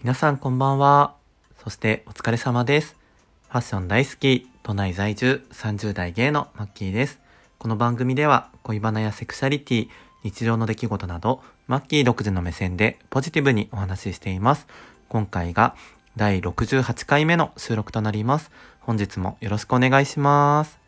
[0.00, 1.16] 皆さんこんばんは。
[1.64, 2.94] そしてお疲れ様です。
[3.48, 7.18] ファッション大好き、都内在住30代芸のマッキーです。
[7.58, 9.88] この番組では恋バナやセクシャリティ、
[10.22, 14.68] 日常の出来事など、マッキー独自の目線でポジティブにお話ししています。
[15.08, 15.74] 今回が
[16.14, 18.52] 第68回目の収録となります。
[18.78, 20.78] 本日もよろしくお願いします。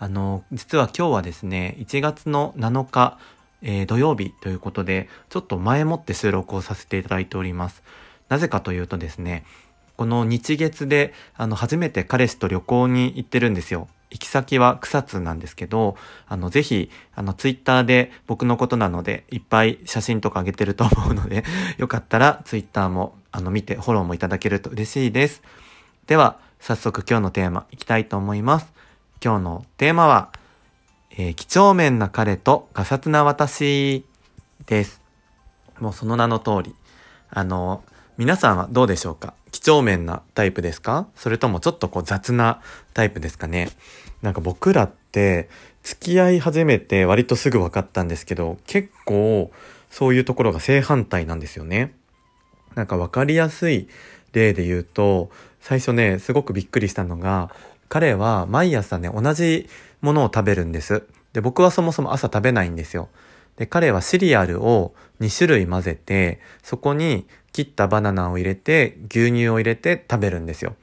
[0.00, 3.18] あの、実は今日はですね、1月の7日、
[3.62, 7.84] えー土曜日ということで、ちょっと前もって収録をさせていただいております。
[8.28, 9.44] なぜかというとですね、
[9.96, 13.88] この日月で、あの、初めて彼氏と旅行に行ってるんですよ。
[14.10, 15.96] 行き先は草津なんですけど、
[16.28, 21.44] あの、ぜひ、あの、ツイッターで僕のことなので、いっぱい写真とか上げてると思うので、
[21.78, 25.42] よかったらツイッターも、あの、見てフォローもいただけると嬉しいです。
[26.06, 28.72] では、早速今日のテーマいきたいと思います。
[29.24, 30.30] 今日のテーマは、
[31.12, 34.04] えー、几帳面な彼とガサツな私
[34.66, 35.00] です。
[35.80, 36.74] もうその名の通り。
[37.30, 37.82] あの、
[38.18, 39.32] 皆さんはどうでしょうか？
[39.52, 41.08] 几帳面なタイプですか？
[41.16, 42.60] それともちょっとこう雑な
[42.92, 43.70] タイプですかね？
[44.20, 45.48] なんか僕らって
[45.82, 49.50] 付き合い始めて割とすぐ分かったんですけど、結構
[49.90, 51.94] そういうところが正反対なんですよね。
[52.74, 53.88] なんか分かりやすい
[54.32, 57.50] 例で言うと、最初ね、すごくびっくりしたのが、
[57.88, 59.68] 彼は毎朝ね、同じ
[60.02, 61.04] ものを食べるんです。
[61.32, 63.08] で、僕はそもそも朝食べないんですよ。
[63.56, 70.74] で、彼はシリアルを2種類混ぜて、そこに切ったバナナを入れて、牛乳を入れて食べるんですよ。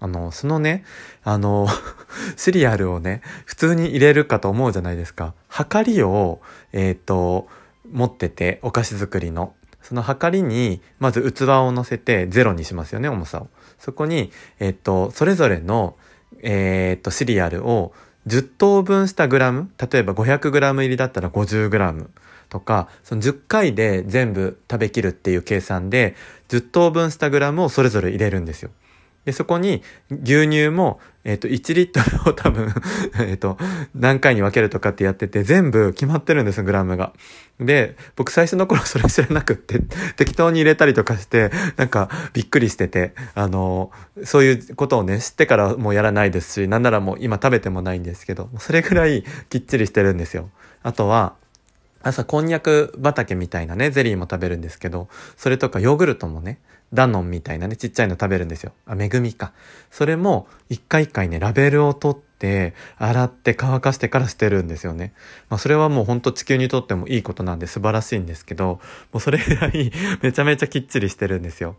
[0.00, 0.84] あの、そのね、
[1.24, 1.68] あの、
[2.36, 5.34] シリアルをね、普通に入れるかと思うじゃないですか。
[5.48, 6.40] はかりを、
[6.72, 7.48] えっ、と、
[7.90, 9.54] 持ってて、お菓子作りの。
[9.82, 13.48] そのはかりに、まず器を乗せてゼロにしますよね、重さを。
[13.78, 15.96] そこに、えっ、と、それぞれの、
[16.42, 17.92] えっ、と、シリアルを
[18.28, 22.10] 10等分したグラム、例えば500グラム入りだったら50グラム
[22.48, 26.16] とか、その10回で全部食べきるっていう計算で、
[26.48, 28.70] 10等分したグラムをそれぞれ入れるんですよ。
[29.28, 32.72] で、そこに牛乳も、えっ、と、1リットルを多分、
[33.20, 33.58] えっと、
[33.94, 37.12] 何回に分けるとかってやってて、全部決まってるんですよ、グラムが。
[37.60, 39.80] で、僕最初の頃それ知らなくって、
[40.16, 43.90] 適当に入れたりとかして、なんかびっくりしてて、あの、
[44.24, 50.48] そういうことをね、知ってからもうやらないですし、なんならもう今食べてもないんですけど、それぐらいきっちりしてるんですよ。
[50.82, 51.34] あとは、
[52.02, 56.60] 朝こんにゃく畑みたいなね、ゼリーも食べるんですけど、それとかヨーグルトもね、
[56.92, 58.72] ダノンみたいなね、ちっちゃいの食べるんですよ。
[58.86, 59.52] あ、めぐみか。
[59.90, 65.12] それも、一回一回ね、ラベルを取って、洗って乾かしてから捨てるんですよね。
[65.50, 68.80] まあ、それはもうほんと地球にとってもいいことなんで素晴らしいんですけど、
[69.12, 69.92] もうそれぐらい
[70.22, 71.76] めちゃめちゃきっちりしてるんですよ。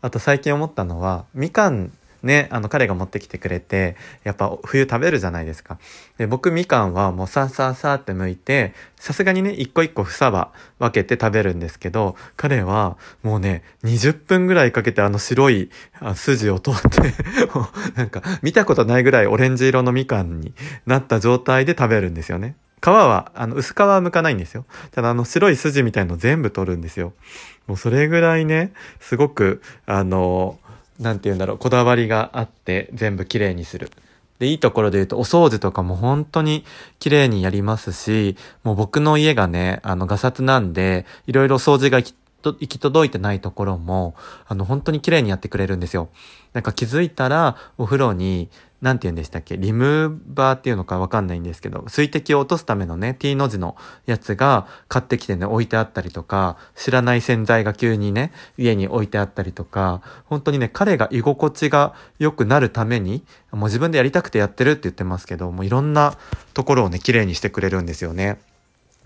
[0.00, 5.78] あと最近思ったのは、みかんね、あの彼が持ってきてくれて、やっぱ冬食べるじゃないですか。
[6.18, 15.70] で、僕みかんはもうさーさーさーって剥いて、さすがにね、一個一個房は分けて食べるんですけど、彼はもうね、20分ぐらいかけてあの白い
[16.14, 17.00] 筋を通って、
[17.54, 20.54] もうなんか見たことないぐらいオレンジ色のみかんに
[20.86, 22.56] なった状態で食べるんですよね。
[22.82, 24.66] 皮は、あの、薄皮は剥かないんですよ。
[24.90, 27.12] ただあの白い筋みたいの全部取るんですよ。
[27.68, 30.58] もうそれぐらいね、すごく、あの、
[30.98, 33.90] なんて言うんだろう、こだわりがあって全部きれいにする。
[34.38, 36.64] で、いいところで言うと、お掃除とかも本当に
[36.98, 42.00] 綺麗にやりますし、もう僕の家がね、あの、ガサツなんで、いろいろ掃除が
[42.42, 44.14] と行き届いてないところも、
[44.46, 46.10] あの、本当に綺麗にやってくれるんですよ。
[46.52, 48.50] なんか気づいたら、お風呂に、
[48.82, 53.76] なんて言うんでしたっけリムーバーっていうのかわかんないんですけど、水滴を落とすためのね、T の字の
[54.06, 66.18] やつが買ってきてね、置いてあったりとか、知らない洗剤が急にね、家に置いてあったりとか、本当にね、彼が居心地が良くなるために、もう自分でやりたくてやってるって言ってますけど、もういろんな
[66.52, 68.40] ところをね、綺麗にしてくれるんですよね。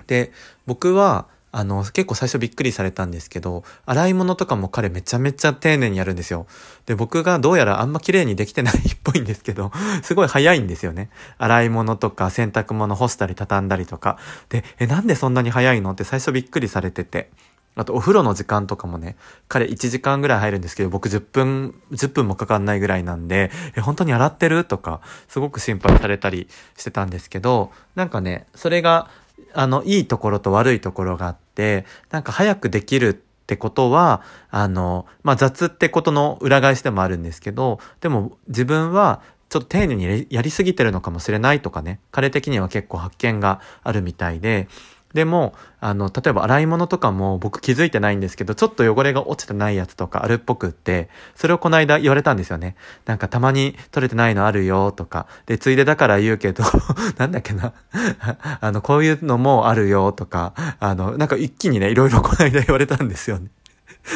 [0.06, 0.32] で、
[0.64, 1.26] 僕は、
[1.58, 6.46] あの、結構最初びっくりされたんですけど、洗い物とかも彼めちゃめちゃ丁寧にやるんですよ。
[6.84, 9.72] で、僕がどうやらあんま綺麗にできてないっぽいんですけど、
[10.04, 11.08] すごい早いんですよね。
[11.38, 14.18] 洗い物とか洗濯物干したり畳んだりとか。
[14.50, 15.92] で、え、なんでそんなに早いの？
[15.92, 17.30] って最初びっくりされてて。
[17.78, 19.16] あとお風呂の時間とかもね、
[19.48, 24.64] 彼1時間ぐらい入るんですけど、僕10分、10分もかかんないぐらいなんで、え、本当に洗ってる？
[24.64, 29.10] とか、すごく心配されたりしてたんですけど、なんかね、それが、
[29.56, 33.14] あの、いいところと悪いところがあって、なんか早くできるっ
[33.46, 44.68] てことは、あの、まあ、雑ってことの裏返しでもあるんですけど、でも自分はちょっと丁寧にやりやりすぎてるのかもしれないとかね、彼的には結構発見があるみたいで、
[45.14, 52.76] でも、あの、例えば洗い物とかも僕気づいてないんですけど、ちょっと汚れが落ちてないやつとかあるっぽくって、それをこの間言われたんですよね。
[53.06, 56.64] なんかたまに取れてないのあるよとか、で、ついでだから言うけど、
[57.16, 57.72] なんだっけな。
[58.60, 63.48] あの、こういうのもあるよとか、あの、なんか一気にね、いろいろこの間言われたんですよね。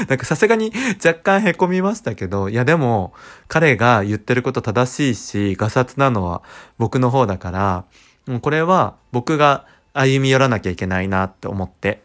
[0.08, 0.72] なんかさすがに
[1.04, 3.12] 若干凹みましたけど、いやでも
[3.48, 6.42] 彼が言ってること正しいし、ガサツなのは
[6.78, 7.84] 僕の方だから、
[8.26, 12.02] もうこれは僕が歩み寄らなきゃいけないなって思って。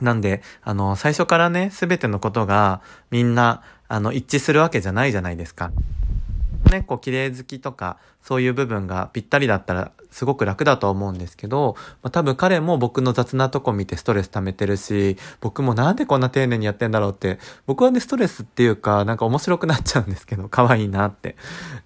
[0.00, 2.80] なんで、あの、最初からね、すべてのことが
[3.10, 5.72] みんな、あの、一致するわけじゃないじゃないですか。
[6.70, 21.36] ね、こう、綺麗好きとか、そういう部分がぴったりだったら、すごく楽だと思うんですけど、まあ、多分彼も僕の雑なとこ見てストレス溜めてるし、僕もなんでこんな丁寧にやってんだろうって、僕はね、ストレスっていうか、なんか面白くなっちゃうんですけど、可愛いなって。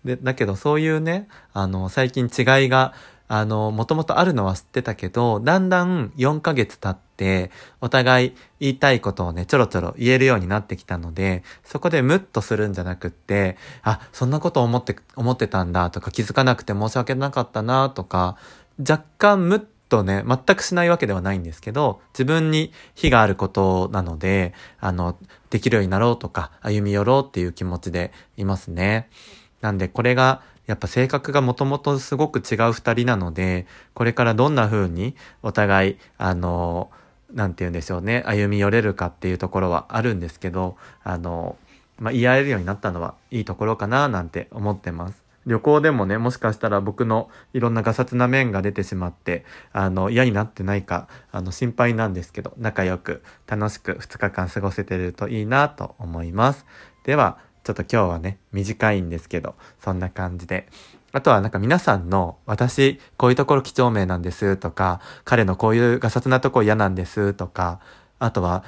[0.04, 2.94] で、だけどそういうね、あの、最近違いが、
[3.26, 7.50] あの、もともとあるのは知ってたけど、だんだん4ヶ月経って、
[7.80, 18.36] お互い言いたいことをね、ちょろちょろ言えるようになってきたので、そこでムッとするんじゃなくって、あ、そんなこと思って、思ってたんだとか気づかなくて申し訳なかったなとか、
[18.78, 25.16] 若干ムッとね、全くしないわけではないんですけど、自分に非があることなので、あの、
[25.50, 29.08] できるようになろうとか、歩み寄ろうっていう気持ちでいますね。
[29.60, 36.90] なんで、これが、やっぱ性格がもともとすごく違う二人なので、これからどんな風にお互い、あの、
[37.32, 41.56] なんて言うんでしょうね、歩み寄れるかっていうところはあるんですけど、あの、
[41.98, 45.24] まあ、言い合えるようになったのはいいところかななんて思ってます。
[45.46, 56.64] 旅行でもね、もしかしたら僕のいろんなガサツな面が出てしまって、あの、嫌になってないか、あの、心配なんですけど、仲良く楽しく2日間過ごせてるといいなと思います。
[57.04, 60.68] では、ちょっと今日はね、短いんですけど、そんな感じで。
[61.12, 67.80] あとはなんか皆さんの、私、こういうところ几帳面なんですとか、彼のこういうガサツなとこ嫌なんですとか、
[68.18, 68.64] あとは、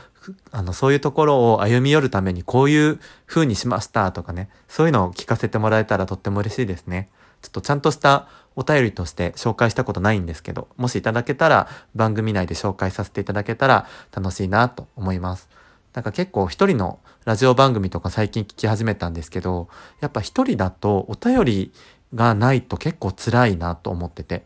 [0.50, 7.10] あの、そういうところを歩み寄るためにこういう風にしましたとかね、そういうのを聞かせてもらえたらとっても嬉しいですね。
[7.42, 15.48] ちょっとちゃんとしたお便りとして紹介したことないんですけど、もしいただけたら番組内で紹介させていただけたら楽しいなと思います。
[15.96, 19.68] なんか結構一人のラジオ番組とか最近聞き始めたんですけど、
[20.02, 21.72] やっぱ一人だとお便り
[22.14, 24.44] がないと結構辛いなと思ってて。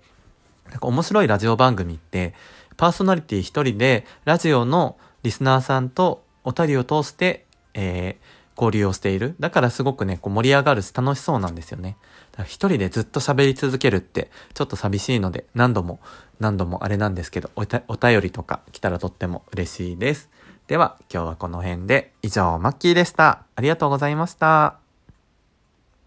[0.70, 2.34] なんか面白いラジオ番組って、
[2.76, 7.44] パーソナリティ一人でラジオのリスナーさんとお便りを通して、
[7.74, 9.34] えー、交流をしている。
[9.40, 11.96] だからすごくね、こう盛り上がるし楽しそうなんですよね。
[12.44, 15.98] 一人でずっと喋り続けるってちょっと寂しいので何度も
[16.38, 17.64] 何度もあれなんですけどお
[17.96, 20.30] 便りとか来たらとっても嬉しいです。
[20.70, 23.42] では今日はこの辺で以上マッキーでした。
[23.56, 24.76] ありがとうございました。